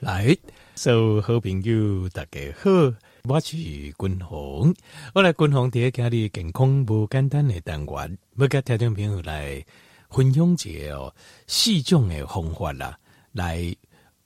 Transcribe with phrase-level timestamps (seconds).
[0.00, 0.34] 来，
[0.74, 2.70] 所有好朋友大家好，
[3.24, 4.74] 我是君鸿。
[5.14, 9.62] 我来君鸿第一家的健康不简单的单元，要跟听众朋友来
[10.08, 11.14] 分享一个哦，
[11.46, 12.98] 四种的方法啦，
[13.32, 13.76] 来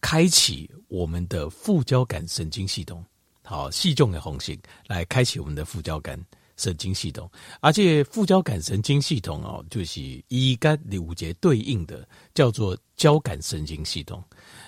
[0.01, 3.05] 开启我们的副交感神经系统。
[3.43, 4.57] 好，四种的方式
[4.87, 6.17] 来开启我们的副交感
[6.57, 7.29] 神经系统，
[7.61, 14.23] 而且副交感神经系统哦，就是一跟五节对应的，叫做交感神经系统。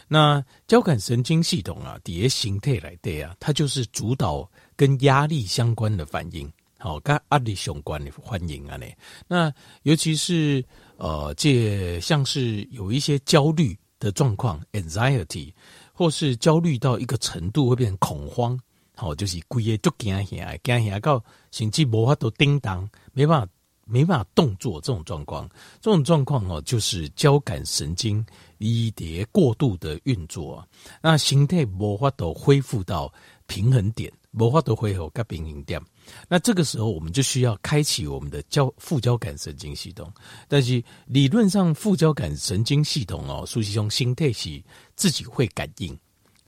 [0.09, 8.86] 那交感神经系统啊，底下形态来对啊，它就是主导跟压力相关的反应，好，跟压力相关的反应啊，呢。
[9.27, 10.64] 那尤其是
[10.96, 15.53] 呃，这像是有一些焦虑的状况，anxiety，
[15.93, 18.58] 或是焦虑到一个程度会变成恐慌，
[18.94, 23.52] 好，就是规个都惊吓，惊吓到甚至无法度叮当，没办法。
[23.89, 25.49] 没办法动作这种状况，
[25.81, 28.25] 这种状况哦，就是交感神经
[28.58, 30.67] 一叠过度的运作，
[31.00, 33.12] 那形态无法都恢复到
[33.47, 35.80] 平衡点，无法都恢复到平衡点。
[36.28, 40.12] 那这个时候，我们就需要开启我们的交副交感神经系统。
[40.48, 44.60] 但是理论上，副交感神经系统哦，实际上形态是
[44.97, 45.97] 自己会感应，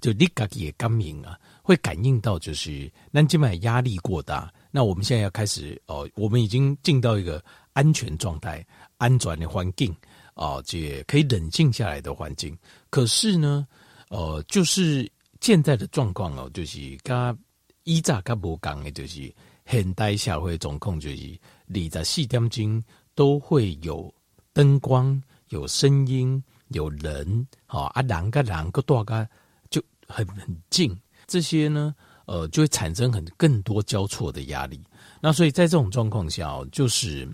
[0.01, 1.39] 就你自己也感应啊，
[1.69, 4.51] 会感应到就是那今晚压力过大。
[4.71, 8.67] 那我们现在要开始哦，我们已经进到一个安全状态、
[8.97, 9.95] 安全的环境
[10.33, 12.57] 哦，这可以冷静下来的环境。
[12.89, 13.67] 可是呢，
[14.09, 15.07] 呃，就是
[15.43, 17.39] 现在的状况哦，就是跟
[17.85, 19.31] 以前跟不同的，就是
[19.67, 21.39] 现代社会总控就是
[21.75, 22.83] 二十四点钟
[23.15, 24.11] 都会有
[24.55, 29.29] 灯光、有声音、有人，好啊，人跟人跟大家
[29.69, 31.95] 就很很近，这些呢。
[32.31, 34.79] 呃，就会产生很更多交错的压力，
[35.19, 37.27] 那所以在这种状况下，就是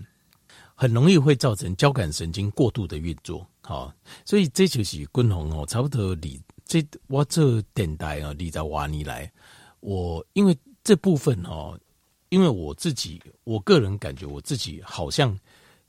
[0.73, 9.29] 很容易会造成交感神经过度的运作，好，所以这就是君鸿哦，差不多你这我这电台啊，你在挖你来，
[9.81, 11.77] 我因为这部分哦，
[12.29, 15.37] 因为我自己我个人感觉我自己好像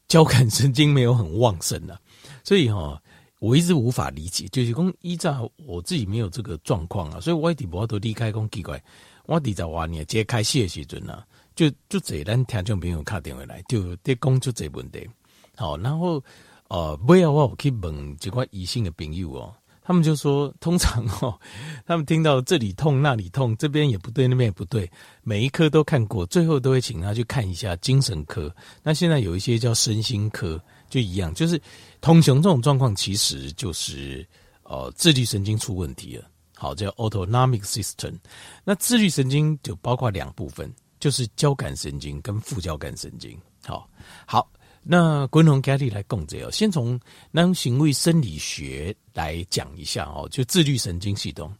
[0.08, 1.96] 交感神经没有很旺盛啊，
[2.42, 3.00] 所以哈。
[3.46, 8.82] 我一直无法理解，就是讲依照我自己没有这个状况啊，所以我一直无法度离开讲奇怪。
[9.26, 11.24] 我伫在话你揭开戏的时阵啊，
[11.54, 15.08] 就就这咱听众朋友敲电话来，就在讲出这问题。
[15.54, 16.20] 好，然后
[16.66, 19.54] 呃，不要我有去问这块异性的朋友哦，
[19.86, 21.38] 他们就说，通常哦，
[21.86, 24.90] 他们听到这里痛那里痛，这边也不对那边也不对，
[25.22, 28.54] 每一科都看过，最后都会请他去看一下精神科。
[28.82, 30.60] 那现在有一些叫身心科。
[30.88, 31.60] 就一样，就是
[32.00, 34.24] 通常这种状况，其实就是
[34.62, 36.24] 呃自律神经出问题了。
[36.54, 38.14] 好，叫 autonomic system。
[38.62, 43.36] 那自律神经就包括两部分，就是交感神经跟副交感神经。
[43.64, 43.90] 好，
[44.24, 44.48] 好，
[44.88, 46.98] 那君鸿家里来讲这哦，先从
[47.32, 51.52] 那行为生理学来讲一下哦，就自律神经系统。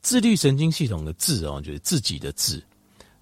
[0.00, 2.60] 自律神经系统的自哦，就是自己的自，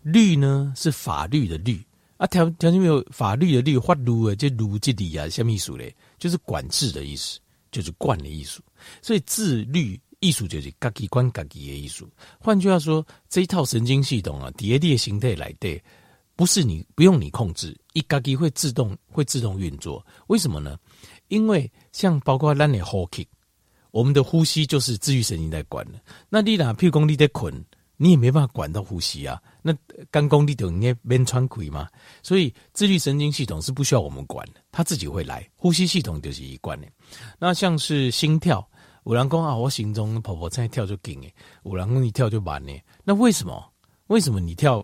[0.03, 1.78] 律呢是法律的律。
[2.16, 5.94] 啊，条条件没有法律的律，法律啊，这律这里啊，什么意思嘞？
[6.19, 7.38] 就是管制的意思，
[7.71, 8.62] 就是管的意思。
[9.03, 12.09] 所以自律艺术就是自己管自己的艺术。
[12.38, 15.78] 换句话说，这一套神经系统啊，叠列形态来的，
[16.40, 20.02] 不是你不用你控制，一自己会自动会自动运作。
[20.28, 20.78] 为什么呢？
[21.28, 23.28] 因为像包括咱的呼吸，
[23.90, 26.00] 我们的呼吸就是自律神经在管的。
[26.30, 27.62] 那你哪，譬如说你在困。
[27.98, 29.76] 你也没办法管到呼吸啊，那
[30.10, 31.86] 肝功力等于边穿亏嘛，
[32.22, 35.46] 所以自律神经系统是不需要我们管的，它自己会来。
[35.54, 36.88] 呼吸系统就是一贯的。
[37.38, 38.66] 那像是心跳，
[39.04, 41.34] 有人说啊，我心中婆婆在跳就紧诶，
[41.66, 42.72] 有人说你跳就慢呢。
[43.04, 43.62] 那为什么？
[44.06, 44.82] 为什么你跳？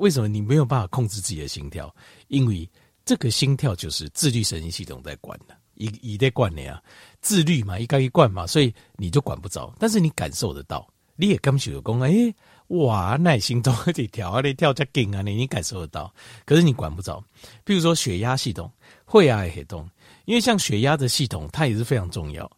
[0.00, 1.94] 为什么你没有办法控制自己的心跳？
[2.28, 2.68] 因为
[3.04, 6.82] 这个心跳就是自律神经系统在管的，一一在管的呀，
[7.20, 10.88] 自律嘛，一该一贯嘛，所以你就管不着，但是你感受得到。
[11.16, 12.34] 你也感受讲，哎、欸，
[12.68, 16.10] 哇，耐心中一跳啊，你跳这紧啊，你你感受得到，
[16.46, 17.22] 可是你管不着。
[17.62, 18.72] 比如说血压系统、
[19.06, 19.86] 血压系统，
[20.24, 22.50] 因为像血压的系统，它也是非常重要，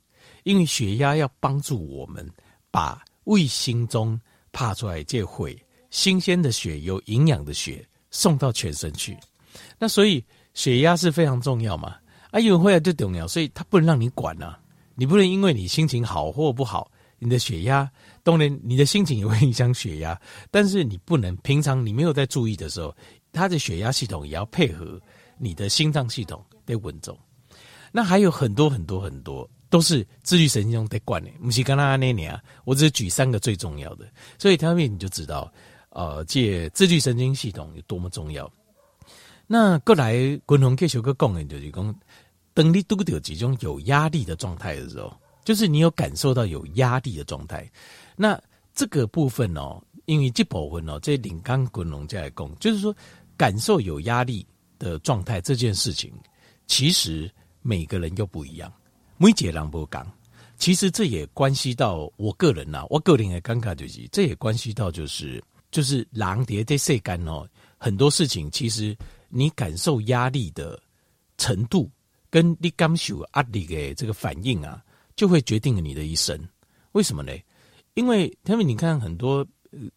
[0.44, 2.24] 因为血压要帮助我们
[2.70, 4.20] 把胃心中
[4.52, 5.60] 爬出来这会，
[5.92, 9.16] 新鲜的血、有营养的血送到全身去。
[9.78, 10.24] 那所以
[10.54, 11.96] 血压是非常重要嘛，
[12.32, 14.58] 啊，因为血压就重要，所以它不能让你管啊，
[14.96, 17.88] 你不能因为你心情好或不好，你的血压。
[18.24, 20.18] 当然，你的心情也会影响血压，
[20.50, 22.94] 但是你不能平常你没有在注意的时候，
[23.32, 25.00] 它的血压系统也要配合
[25.38, 27.18] 你的心脏系统得稳重。
[27.90, 34.06] 那还有很多很多很多都是自律神经中在管的，不是刚刚那年啊，我只是举三个最重要的，
[34.38, 35.52] 所以他们你就知道，
[35.94, 38.50] 呃，这自律神经系统有多么重要。
[39.46, 40.14] 那过来，
[40.46, 41.94] 滚龙继续个讲的就是讲，
[42.54, 45.12] 当你遇到这种有压力的状态的时候，
[45.44, 47.70] 就是你有感受到有压力的状态。
[48.16, 48.40] 那
[48.74, 52.94] 这个部分哦，因为这部分哦，这领刚滚龙在讲，就是说
[53.36, 54.46] 感受有压力
[54.78, 56.10] 的状态这件事情，
[56.66, 57.30] 其实
[57.60, 58.72] 每个人又不一样，
[59.18, 60.10] 每个人不讲。
[60.56, 67.44] 其实这也关系到我个人呐、啊，我个人的尴尬就是，这也关系到就是就是狼蝶在晒干哦，
[67.76, 68.96] 很多事情其实
[69.28, 70.80] 你感受压力的
[71.36, 71.90] 程度，
[72.30, 74.80] 跟你感受压力的这个反应啊，
[75.16, 76.38] 就会决定了你的一生。
[76.92, 77.32] 为什么呢？
[77.94, 79.44] 因为他们你看很多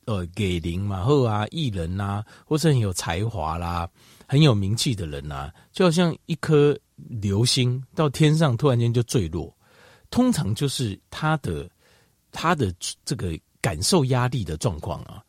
[0.06, 3.88] 呃给零嘛后啊艺人呐、啊，或是很有才华啦、
[4.28, 9.56] 很有名气的人呐、啊，就好像一颗流星到天上突然间就坠落。
[10.10, 11.70] 通常就是他的
[12.32, 12.74] 他的
[13.04, 15.22] 这个感受压力的状况啊，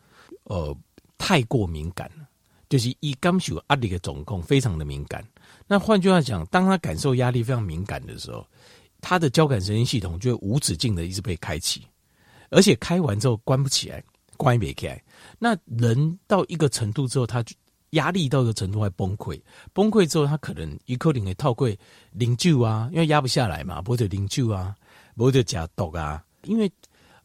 [0.46, 0.76] 呃，
[1.19, 2.26] 太过敏感了，
[2.69, 5.25] 就是一感受压力的总控非常的敏感。
[5.66, 8.46] 那换句话讲，当他感受压力非常敏感的时候，
[9.00, 11.87] 他的交感神经系统就会无止境的一直被开启，
[12.50, 14.02] 而且开完之后关不起来，
[14.37, 15.02] 关不起来。
[15.38, 17.54] 那人到一个程度之后，他就。
[17.90, 19.40] 压力到一个程度会崩溃，
[19.72, 21.78] 崩溃之后他可能一口令会套柜
[22.10, 24.75] 零酒啊，因为压不下来嘛，或者零酒啊，
[25.16, 26.22] 或者加毒啊。
[26.43, 26.70] 因为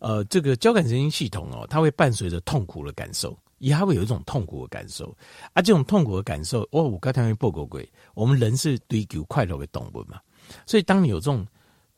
[0.01, 5.15] 呃，这个交感神经系统哦，它会伴随着痛苦的感受，也还会有一种痛苦的感受
[5.53, 5.61] 啊。
[5.61, 10.19] 这种痛苦的感受，哦，我刚才会破过鬼，我们人是追求快乐的动物嘛，
[10.65, 11.45] 所以当你有这种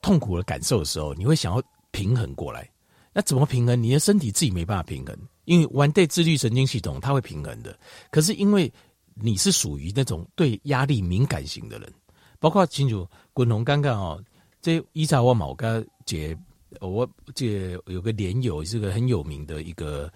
[0.01, 2.69] 痛苦的感受的时候，你会想要平衡过来。
[3.13, 3.81] 那怎么平衡？
[3.81, 5.17] 你的身体自己没办法平衡。
[5.45, 7.77] 因为玩对自律神经系统，它会平衡的。
[8.09, 8.71] 可是因为
[9.13, 11.93] 你是属于那种对压力敏感型的人，
[12.39, 14.23] 包括清楚滚龙刚刚哦，
[14.61, 16.35] 这伊查我某个姐，
[16.81, 20.11] 我这有个连友是个很有名的一个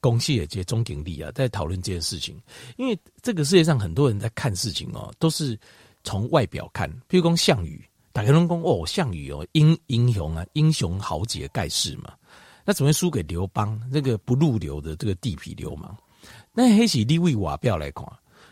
[0.00, 2.40] 公系的这钟鼎立啊，在讨论这件事情。
[2.76, 5.58] 因为这个世界上很多人在看事情哦，都是
[6.04, 12.12] 从外表看，譬如说项羽，大家都讲哦，项羽哦，英英雄啊，英雄豪杰盖世嘛。
[12.64, 15.96] 那怎么会输给刘邦这个不入流的这个地痞流氓？
[16.52, 18.04] 那黑喜利位瓦表来看。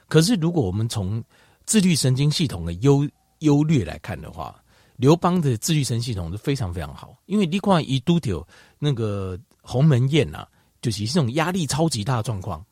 [0.06, 1.22] 可是如果我们从
[1.66, 3.08] 自律神经系统的优
[3.40, 4.62] 优劣来看的话，
[5.04, 7.14] 刘邦的自律神经系统是非常非常好。
[7.26, 8.46] 因为你看一都丢
[8.78, 10.48] 那个鸿门宴呐、啊，
[10.80, 12.64] 就是这种压力超级大的状况，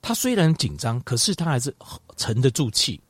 [0.00, 1.72] 他虽然紧张，可是他还是
[2.16, 3.00] 沉得住气。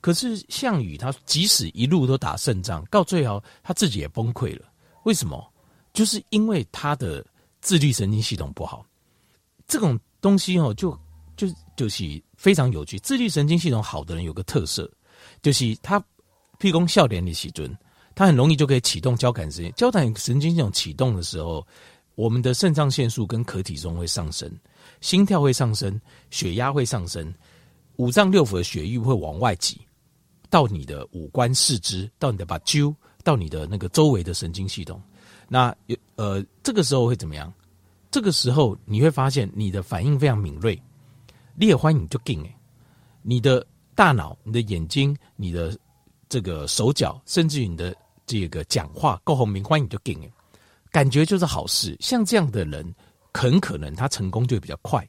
[0.00, 4.66] 可是项羽他即使一路都打胜仗，到最后他自己也崩溃了。
[5.04, 5.52] 为什么？
[5.92, 7.24] 就是因为他的
[7.60, 8.84] 自律神经系统不好，
[9.68, 10.90] 这种东西哦，就
[11.36, 11.46] 就
[11.76, 12.98] 就是非常有趣。
[12.98, 14.90] 自律神经系统好的人有个特色，
[15.40, 16.02] 就是他
[16.58, 17.76] 譬如说笑脸的时阵，
[18.14, 19.72] 它很容易就可以启动交感神经。
[19.74, 21.66] 交感神经系统启动的时候，
[22.14, 24.50] 我们的肾上腺素跟可体松会上升，
[25.00, 26.00] 心跳会上升，
[26.30, 27.32] 血压会上升，
[27.96, 29.80] 五脏六腑的血液会往外挤，
[30.48, 35.00] 到你的五官四肢，到你的把揪，到你的那个周围的神经系统。
[35.48, 37.52] 那有呃，这个时候会怎么样？
[38.10, 40.80] 这个时候你会发现你的反应非常敏锐，
[41.54, 42.56] 你也欢迎就劲诶，
[43.20, 43.64] 你的
[43.94, 45.76] 大脑、你的眼睛、你的
[46.28, 47.94] 这个手脚，甚至于你的
[48.26, 50.30] 这个讲话，够红明欢迎就给你，
[50.90, 51.96] 感觉就是好事。
[52.00, 52.94] 像这样的人，
[53.32, 55.08] 很可能他成功就比较快，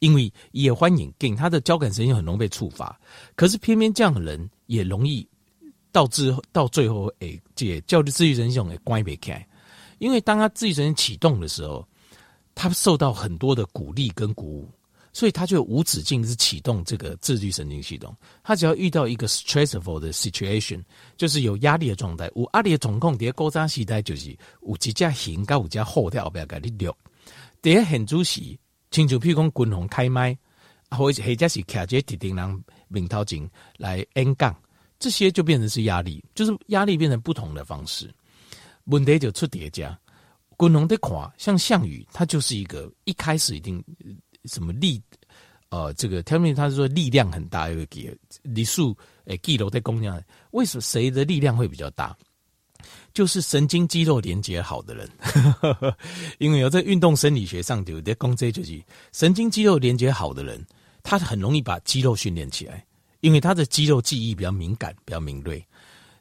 [0.00, 2.98] 因为也欢迎给，他的交感神经很容易被触发。
[3.34, 5.26] 可是偏偏这样的人也容易
[5.92, 9.46] 导致到最后诶，这叫自愈神经系统关闭开。
[9.98, 11.86] 因为当他自愈神经启动的时候，
[12.54, 14.70] 他受到很多的鼓励跟鼓舞，
[15.16, 18.14] 所以他就无止境是启动这个自律神经系统。
[18.42, 20.84] 他只要遇到一个 stressful 的 situation，
[21.16, 26.94] 就是有压力的状态，有压力的状况，第一高张时代就是有几架行，跟有只后跳不要给你溜。
[27.62, 30.36] 第一很主席，亲像譬如讲军红开麦，
[30.90, 34.54] 或者或者是卡杰铁定人明头前来演讲，
[34.98, 38.14] 这些就变成是压力，就是压力变成不同的方式。
[38.84, 39.98] 问题就出叠加，
[40.58, 43.82] 滚龙的垮，像项羽，他就是一个一开始一定
[44.46, 45.00] 什么力，
[45.68, 50.22] 呃，这个他们他说力量很大，一个给李树诶，记录在公讲，
[50.52, 52.16] 为什么谁的力量会比较大？
[53.12, 55.10] 就是神经肌肉连接好的人，
[56.38, 58.80] 因为有在运动生理学上有在讲这就是
[59.12, 60.64] 神经肌肉连接好的人，
[61.02, 62.84] 他很容易把肌肉训练起来，
[63.20, 65.66] 因为他的肌肉记忆比较敏感，比较敏锐。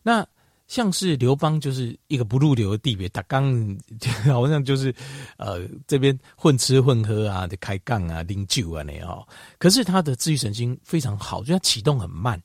[0.02, 0.26] 那
[0.68, 3.78] 像是刘邦就是一个不入流的地别，他刚
[4.26, 4.94] 好像就是
[5.38, 9.28] 呃这边混吃混喝啊，的开杠啊，拎酒啊那样。
[9.60, 12.42] 可是他的自律神经非常好，就他启动很慢，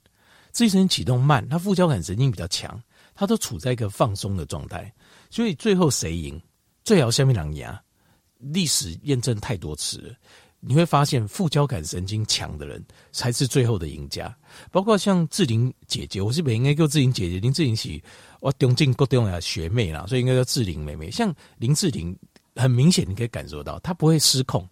[0.53, 2.79] 自律神经启动慢，他副交感神经比较强，
[3.15, 4.93] 他都处在一个放松的状态。
[5.31, 6.41] 所以最后谁赢？
[6.85, 7.81] 最好下面两牙，
[8.39, 10.15] 历史验证太多次了。
[10.61, 14.35] 你会发现副交感神经强的人才是最后的赢家，
[14.71, 18.00] 包括像志玲姐姐，我是不应该叫志玲姐姐，林志玲是
[18.40, 21.11] 我中正高中的学妹啦，所以应该叫志玲妹妹。
[21.11, 22.14] 像林志玲，
[22.57, 24.69] 很明显你可以感受到她不会失控。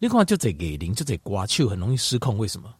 [0.00, 2.74] 另外就这给林就这刮球很容易失控，为什么？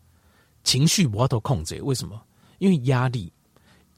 [0.62, 2.20] 情绪无法度控制，为什么？
[2.58, 3.32] 因为压力，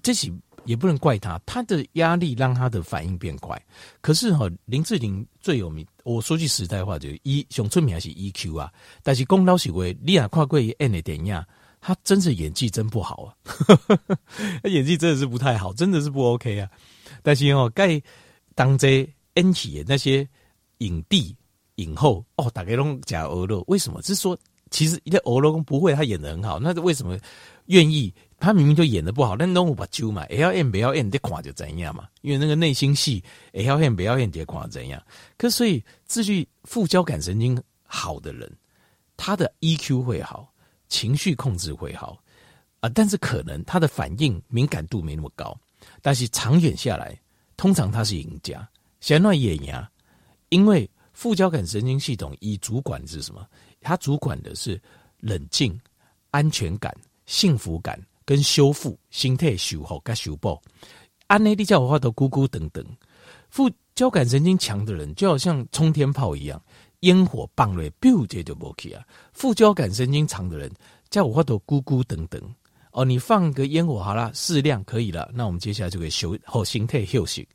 [0.01, 0.33] 这是
[0.65, 3.61] 也不能怪他，他的压力让他的反应变快。
[4.01, 8.73] 可是哈，林志玲最有名，我说句实在话，就是一熊出名还是 EQ 啊。
[9.03, 11.45] 但是功劳是为利亚跨过 N 的电影，
[11.81, 13.35] 他真是演技真不好啊，
[14.63, 16.71] 他 演技真的是不太好，真的是不 OK 啊。
[17.23, 18.01] 但是哦，该
[18.55, 20.27] 当这 N 起的那些
[20.79, 21.35] 影帝
[21.77, 24.03] 影后哦，大概拢假俄罗，为什么？
[24.03, 24.39] 是说。
[24.71, 27.17] 其实一个俄罗不会，他演得很好，那为什么
[27.67, 28.13] 愿意？
[28.45, 32.07] 他明明就演得不好，但拢有把揪嘛，L M 不要 M 得垮就怎样嘛？
[32.21, 35.03] 因为那个内心戏，L M 不要 M 得垮怎样？
[35.39, 38.53] 可所以，自律副交感神经好的人，
[39.17, 40.53] 他的 EQ 会好，
[40.89, 42.19] 情绪控制会好
[42.81, 45.59] 啊，但是可能他的反应敏感度没那么高，
[46.03, 47.19] 但是长远下来，
[47.57, 48.69] 通常他是赢家，
[49.01, 49.73] 先乱也赢，
[50.51, 53.47] 因为副交感神经系统以主管是什么？
[53.81, 54.81] 他主管的是
[55.21, 55.81] 冷静、
[56.31, 56.95] 安全感、
[57.27, 60.61] 幸福感跟修复、心态修复跟修补。
[61.27, 62.85] 安内利叫我话都咕咕等等。
[63.49, 66.61] 副交感神经强的人就好像冲天炮一样，
[67.01, 69.03] 烟火棒雷，biu 这就不起啊。
[69.33, 70.71] 副交感神经长的人
[71.11, 72.41] 叫我话都咕咕等等。
[72.91, 75.31] 哦，你放个烟火好了，适量可以了。
[75.35, 77.49] 那我们接下来就可以修好心态休息，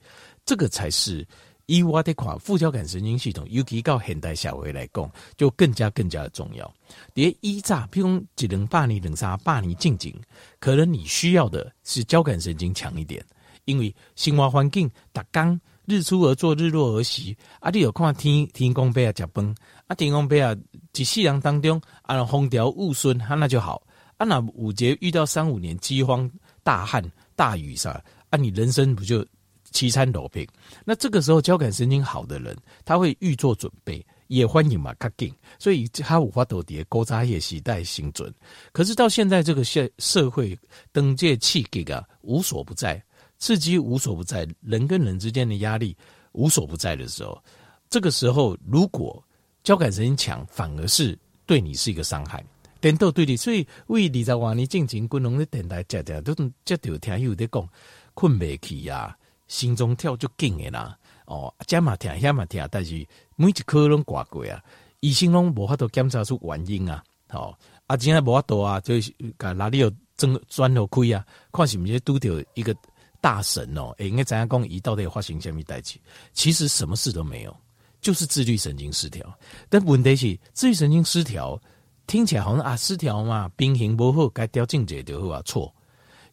[0.45, 1.25] 这个才是。
[1.69, 5.07] 以我的款副交感神经系统，尤其到现代社会来讲，
[5.37, 6.73] 就更加更加的重要。
[7.13, 10.11] 别依诈，譬如只能霸你冷杀霸你静静，
[10.59, 13.23] 可能你需要的是交感神经强一点，
[13.65, 17.37] 因为生活环境打刚日出而作，日落而息。
[17.59, 20.55] 啊，你有看天天公伯啊，食饭啊，天公伯啊，
[20.97, 23.79] 一世人当中啊，风调雨顺，哈，那就好。
[24.17, 26.27] 啊，那五节遇到三五年饥荒、
[26.63, 27.03] 大旱、
[27.35, 27.91] 大雨啥，
[28.31, 29.23] 啊，你人生不就？
[29.71, 30.45] 凄惨落魄，
[30.85, 38.33] 那这个时候交感神经好的人，他会预做准备，也欢迎嘛，卡紧，所以他无法度伫古早的时代生存。
[38.71, 40.57] 可是到现在这个社社会，
[40.91, 43.01] 等这刺激啊无所不在，
[43.37, 45.95] 刺激无所不在，人跟人之间的压力
[46.33, 47.41] 无所不在的时候，
[47.89, 49.23] 这个时候如果
[49.63, 52.43] 交感神经强，反而是对你是一个伤害。
[52.81, 56.33] 颠倒对立，所以为二十万年进前，滚龙的电台讲讲都
[56.63, 57.67] 这条听有在讲
[58.13, 59.17] 困未起呀。
[59.49, 64.63] 心中跳就紧的啦，哦，这嘛听，那嘛听，但是每一科拢挂过啊，
[65.01, 72.73] 医生拢无法度检查出原因啊，好、哦，啊，今天无法度啊，就是哪里有钻钻头亏啊，看是不是拄到一个
[73.19, 74.65] 大神哦，诶，应该怎样讲？
[74.69, 75.99] 伊到底发生什么代志？
[76.31, 77.55] 其实什么事都没有，
[77.99, 79.25] 就是自律神经失调。
[79.67, 81.59] 但问题是，自律神经失调
[82.05, 85.73] 听起来好像啊失调嘛，平衡不好，该调境界就好啊，错。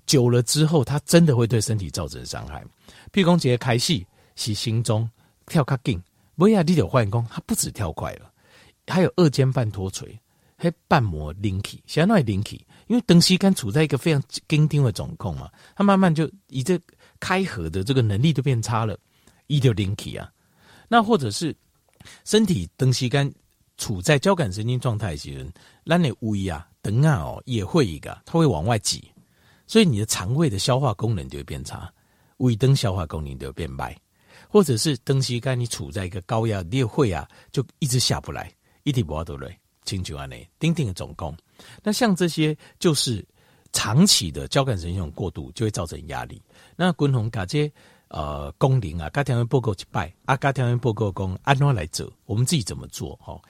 [0.07, 2.65] 久了之后，它真的会对身体造成伤害。
[3.17, 5.09] 譬如讲，直接开戏是心中
[5.47, 5.99] 跳卡紧，
[6.35, 8.31] 不要你就发现讲，它不止跳快了，
[8.87, 10.21] 还有二尖瓣脱垂，
[10.59, 16.79] 还瓣膜隆起，相当于隆起，因为长时间处在一个非常紧张的状况嘛，它慢慢就以这
[17.19, 18.99] 开合的这个能力就变差了，
[19.47, 20.31] 一就隆起啊。
[20.87, 21.57] 那或者是
[22.27, 23.33] 身体长时间
[23.79, 25.51] 处在交感神经状态时，
[25.85, 29.11] 那你胃啊、等啊哦也会一个，它会往外挤。
[29.67, 31.91] 所以你的肠胃的消化功能就会变差，
[32.39, 33.95] 胃灯消化功能就变慢，
[34.49, 38.53] 或者是东西干你处在一个高压裂会啊，就一直下不来，
[38.83, 40.29] 一直不都来，清楚安？
[40.29, 41.35] 内丁丁的总攻，
[41.83, 43.27] 那像这些就是
[43.73, 46.43] 长期的交感神经过度就会造成压力。
[46.77, 47.73] 那滚红嘎这
[48.09, 53.17] 呃功能啊，该条件报告一拜啊，该条件报告讲按怎来做，我们自己怎么做？
[53.17, 53.41] 哈，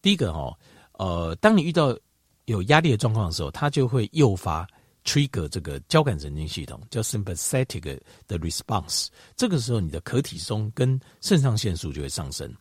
[0.00, 0.56] 第一个哈，
[0.92, 1.96] 呃，当你遇到
[2.44, 4.66] 有压力的状况的时候，它就会诱发。
[5.06, 12.52] Trigger 这个交感神经系统叫 sympathetic 的 response，这个时候你的可体松跟肾上腺素就会上升，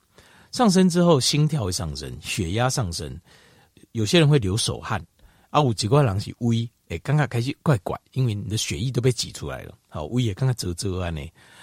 [0.51, 3.19] 上升之后心跳会上升，血压上升，
[3.93, 5.03] 有些人会流手汗，
[5.49, 11.21] 啊，有几块人是胃，哎，刚刚开始怪怪，因为你的血液都被挤出来了，好，胃也刚刚遮遮安呢，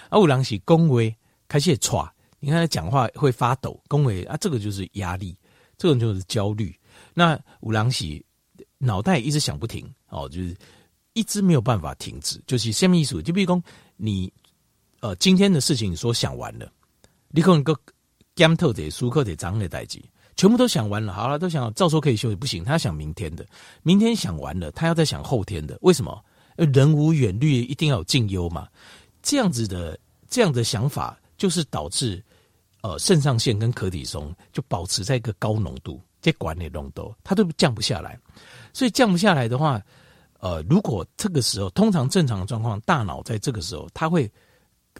[0.09, 1.15] 啊，有人是恭维
[1.47, 2.05] 开始喘，
[2.39, 5.35] 你看他讲话会发抖，恭维啊，这个就是压力，
[5.77, 6.77] 这种就是焦虑，
[7.13, 8.23] 那五郎喜。
[8.77, 10.55] 脑袋一直想不停哦，就是
[11.13, 13.21] 一直没有办法停止，就是什么意思？
[13.21, 13.61] 就比如说
[13.97, 14.31] 你
[15.01, 16.71] 呃今天的事情说想完了，
[17.29, 17.77] 你可能个
[18.35, 20.01] 检讨的、舒克的、章的代志，
[20.35, 23.45] 全部都想完了，好了，都想照说可以休息，不行，他想明天的，
[23.81, 26.23] 明天想完了，他要再想后天的，为什么？
[26.55, 28.67] 人无远虑，一定要有近忧嘛。
[29.23, 29.97] 这样子的
[30.29, 32.23] 这样的想法，就是导致
[32.81, 38.19] 呃肾上腺跟可体松就保持在一个高浓度，这管理浓度它都降不下来。
[38.71, 39.81] 所以降不下来的话，
[40.43, 44.29] 呃，如果这个时候通常正常的状况，大脑在这个时候，它会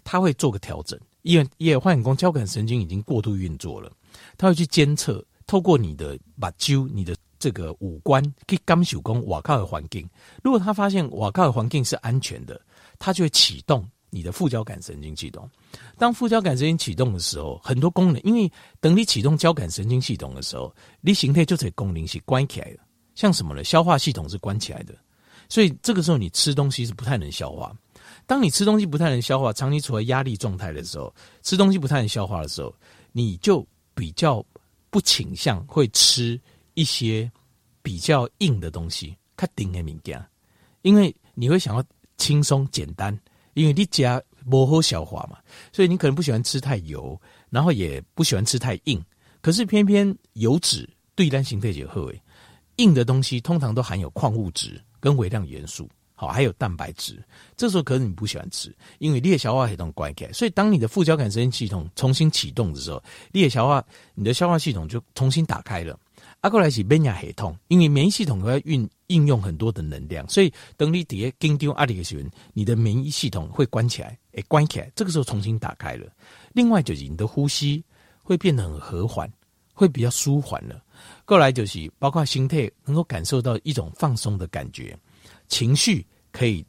[0.02, 3.92] 它会做个调整，因为叶换工交感神经已经过度运作了，
[4.38, 10.08] 它会去监测，透过你的把揪你的这个五官去感受宫瓦靠的环境，
[10.42, 12.58] 如果他发现瓦靠的环境是安全的，
[12.98, 15.46] 他就会启动你的副交感神经系统。
[15.98, 22.78] 当副交感神经启动的时候，很多功能，因为等你启动交感神经系统的时候，你形态就这功能是关起来的，
[23.14, 23.62] 像什么呢？
[23.62, 24.94] 消化系统是关起来的。
[25.54, 27.72] 所以这个时候你吃东西是不太能消化。
[28.26, 32.74] 当你吃东西不太能消化，长期处在压力状态的时候，吃东西不太能消化的时候，
[33.12, 34.44] 你就比较
[34.90, 36.40] 不倾向会吃
[36.74, 37.30] 一些
[37.82, 40.20] 比较硬的东西，较硬的物件，
[40.82, 41.84] 因为你会想要
[42.16, 43.16] 轻松简单，
[43.52, 44.20] 因为你家
[44.50, 45.38] 不好消化嘛，
[45.72, 47.16] 所以你可能不喜欢吃太油，
[47.48, 49.00] 然后也不喜欢吃太硬。
[49.40, 52.12] 可是偏偏油脂对单形态结合，
[52.78, 54.82] 硬的东西通常都含有矿物质。
[55.04, 57.22] 跟微量元素，好，还有蛋白质。
[57.58, 60.32] 这时候可能你不喜欢吃，因为你消化系统关起来。
[60.32, 63.84] 所以当你的副交感神经系统重新启动的时候，你消化，
[64.14, 65.94] 你的消化系统就重新打开了。
[66.40, 74.90] 阿过来是免疫系统，因为免疫系统会运应用很多的能量，所以等你底下紧张压力的时候，你的免疫系统会关起来，诶，关起来。
[74.96, 76.10] 这个时候重新打开了。
[76.54, 77.84] 另外就是你的呼吸
[78.22, 79.30] 会变得很和缓，
[79.74, 80.82] 会比较舒缓了。
[81.24, 84.96] 过来就是包括心态能够感受到一种放松的感觉，
[85.48, 86.64] 情绪可以，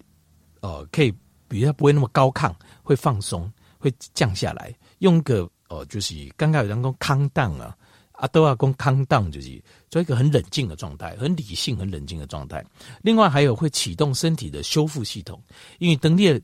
[0.61, 1.13] 呃，可以
[1.47, 4.73] 比较不会那么高亢，会放松，会降下来。
[4.99, 7.75] 用一个呃，就是刚刚有人讲康荡啊，
[8.13, 12.63] 啊都要讲康荡，就是做一个很冷静的状态，很理性、很冷静的状态。
[13.01, 15.41] 另外还有会启动身体的修复系统，
[15.79, 16.41] 因为等你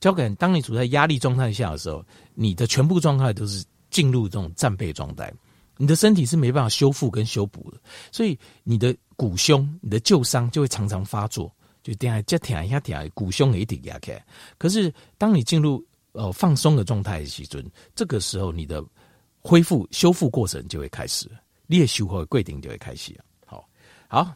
[0.00, 2.04] 交感，当你处在压力状态下的时候，
[2.34, 5.32] 你的全部状态都是进入这种战备状态。
[5.82, 7.80] 你的身体是没办法修复跟修补的，
[8.12, 14.24] 所以你的骨胸、你的旧伤就会常常发作，就这样，这样一下，这样骨胸也一定压开。
[14.58, 18.80] 可是当你进入呃放松的状态的时阵，这个时候你的
[19.40, 21.28] 恢复修复过程就会开始，
[21.66, 23.18] 你的修复过程就会开始。
[23.44, 23.68] 好，
[24.06, 24.32] 好，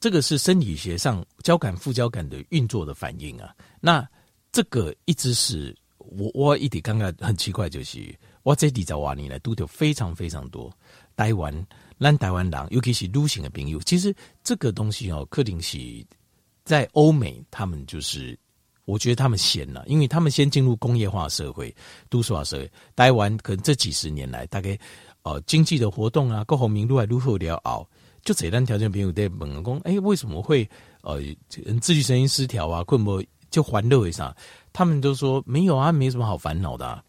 [0.00, 3.54] 这个是生理学上交感副交感的运作的反应啊。
[3.78, 4.08] 那
[4.52, 8.18] 这个一直是我我一点刚刚很奇怪就是。
[8.46, 10.72] 我这里在瓦尼呢，都有非常非常多
[11.16, 11.52] 台湾、
[11.98, 13.80] 咱台湾人，尤其是女性的朋友。
[13.80, 15.76] 其实这个东西哦，肯定是
[16.64, 18.38] 在欧美，他们就是
[18.84, 21.74] 我觉得他们先了，因为他们先进入工业化社会、
[22.08, 22.70] 都市化社会。
[22.94, 24.78] 台湾可能这几十年来，大概
[25.22, 27.84] 呃经济的活动啊，各方面如何如何了熬，
[28.22, 30.70] 就这单条件朋友在问讲，哎，为什么会
[31.02, 31.20] 呃
[31.80, 32.84] 自律神经失调啊？
[32.84, 34.32] 困不就欢乐一下？
[34.72, 37.02] 他们都说没有啊，没什么好烦恼的、啊。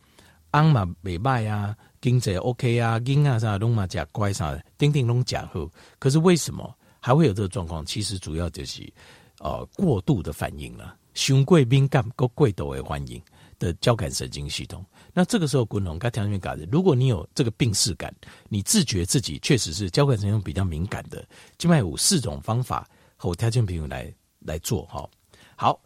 [0.52, 5.70] 安嘛美卖啊，经济 OK 啊，经啊啥拢嘛假乖啥的，丁丁拢假好。
[6.00, 7.86] 可是为什么还会有这个状况？
[7.86, 8.92] 其实主要就是
[9.40, 13.22] 呃过度的反应了，胸贵敏感够贵都会反应
[13.60, 14.86] 的交感神经系统。
[15.14, 18.14] 那这个时候，滚龙该条件改的，如果你有这个病识感，
[18.50, 21.28] 你自觉自己确实是交感神经比较敏感的，
[21.60, 25.10] 另外有四种方法和条件朋友来来做哈。
[25.56, 25.80] 好，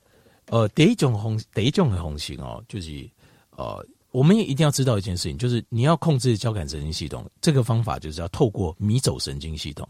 [0.48, 3.10] 呃，第一种红第一种的红型哦，就是
[3.52, 3.86] 呃。
[4.12, 9.88] 我们也一定要知道一件事情，就是你要控制交感神经系统，这个方法就是要透过迷走神经系统，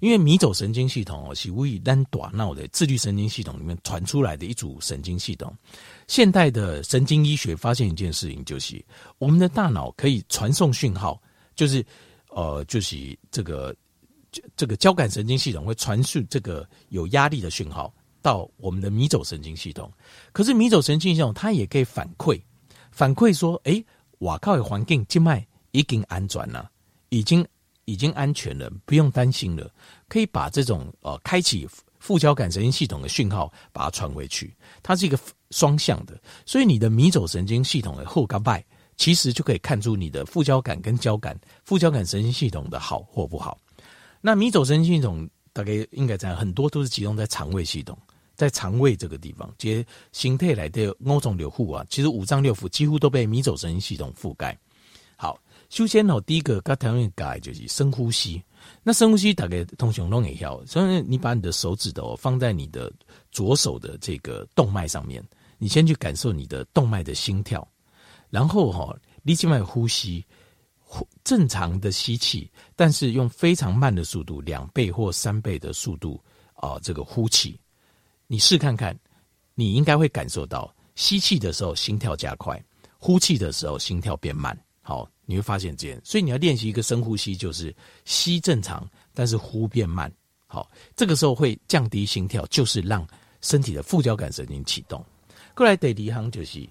[0.00, 5.56] 因为迷走神经系统哦是位于咱大脑的自律神经系统里面传出来的一组神经系统。
[6.06, 8.84] 现代的神经医学发现一件事情，就是
[9.16, 11.18] 我们的大脑可以传送讯号，
[11.54, 11.82] 就是
[12.28, 13.74] 呃，就是这个
[14.54, 19.90] 这个交感神经系统会传输这个有压力的讯号到我们的迷走神经系统，
[20.30, 22.38] 可是迷走神经系统它也可以反馈。
[22.92, 23.82] 反馈说：“哎，
[24.18, 26.70] 瓦靠的环境静脉已经安全了，
[27.08, 27.44] 已经
[27.86, 29.68] 已经安全了，不用担心了。
[30.08, 31.66] 可以把这种呃开启
[31.98, 35.18] 副交感神经系统的讯号把它传回去，它是一个
[35.50, 36.20] 双向的。
[36.44, 38.64] 所以你的迷走神经系统的后刚拜，
[38.96, 43.58] 其实就可以看出你的副交感跟交感副交感神经系统的好或不好。
[44.20, 47.98] 那迷走神经系统大概应该在很多都是集中在肠胃系统。”
[48.34, 54.58] 在肠胃这个地方，接形态来的五种六腑啊，其实五脏六腑几乎都被迷走神经系统覆盖。
[55.16, 58.42] 好，首先哦，第一个刚才讲就是深呼吸。
[58.82, 62.92] 那深呼吸大概通常都也要，所以你把你的手指头放在你的
[63.30, 65.22] 左手的这个动脉上面，
[65.58, 67.66] 你先去感受你的动脉的心跳，
[68.30, 70.24] 然后哈，立即脉呼吸，
[71.24, 76.22] 正常的吸气，但是用非常慢的速度，两倍或三倍的速度
[76.54, 77.58] 啊，这个呼气。
[78.32, 78.98] 你试看看，
[79.54, 82.58] 你应该会感受到吸气的时候心跳加快，
[82.96, 84.58] 呼气的时候心跳变慢。
[84.80, 90.10] 好，你会发现这样，所以你要练习一个深呼吸，就是吸正常，但是呼变慢。
[90.46, 90.66] 好，
[90.96, 93.06] 这个时候会降低心跳，就是让
[93.42, 95.04] 身体的副交感神经启动。
[95.54, 96.66] 过来得离行就是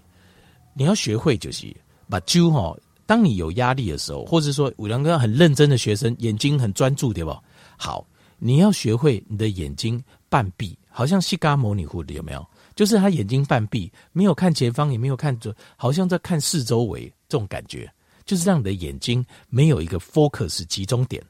[0.73, 1.71] 你要学会，就是
[2.09, 2.75] 把揪哈。
[3.05, 7.39] 当你有压力的时候，或者说五良哥很认真的学生，眼睛很专注，对吧？
[7.77, 8.03] 好，
[8.39, 12.45] 你要学会你的眼睛半闭，好像西嘎模拟糊的，有没有？
[12.75, 17.91] 就是他眼睛半闭，没有看前方，也没有看着，好像在看四周围，这种感觉，
[18.25, 21.23] 就是让你的眼睛没有一个 focus 集中点。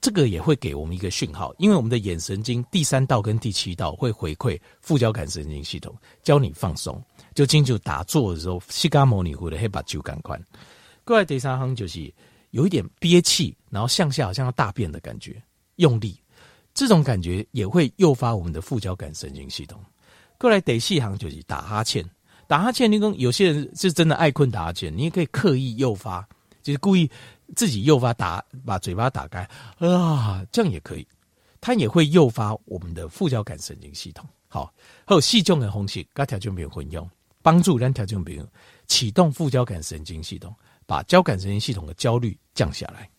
[0.00, 5.92] 这个也会给我们一个讯号，因为我们的眼神经第三道跟第七道会回馈副交感神经系统，
[6.22, 7.02] 教你放松。
[7.34, 10.40] 就进去打坐的时候，西嘎模拟糊的，会把酒感宽。
[11.04, 12.14] 过来第三行就是
[12.50, 15.42] 有一点憋气，然后向下好像要大便的感觉，
[15.76, 16.16] 用力，
[16.78, 19.84] 这种感觉也会诱发我们的副交感神经系统。
[20.38, 22.08] 过来第四行就是打哈欠，
[22.46, 26.24] 打哈欠，你跟有些人是真的爱困打哈欠，你也可以刻意诱发，
[26.62, 27.10] 就是故意
[27.56, 29.40] 自己诱发打，把嘴巴打开
[29.78, 31.04] 啊，这样也可以，
[31.60, 34.24] 它也会诱发我们的副交感神经系统。
[34.46, 34.72] 好，
[35.04, 37.10] 还有细重的红气，跟条件比混用，
[37.42, 38.40] 帮助让条件比
[38.86, 40.54] 启动副交感神经系统。
[40.86, 43.10] 把交感神经系统的焦虑降下来。